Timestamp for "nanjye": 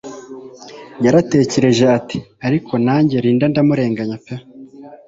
2.85-3.15